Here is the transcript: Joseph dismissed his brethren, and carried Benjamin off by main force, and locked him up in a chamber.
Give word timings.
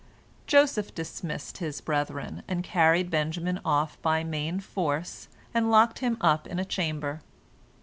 Joseph 0.47 0.95
dismissed 0.95 1.59
his 1.59 1.79
brethren, 1.79 2.41
and 2.47 2.63
carried 2.63 3.11
Benjamin 3.11 3.59
off 3.63 4.01
by 4.01 4.23
main 4.23 4.59
force, 4.59 5.27
and 5.53 5.69
locked 5.69 5.99
him 5.99 6.17
up 6.23 6.47
in 6.47 6.57
a 6.57 6.65
chamber. 6.65 7.21